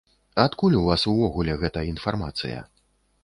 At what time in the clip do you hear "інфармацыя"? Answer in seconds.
1.91-2.65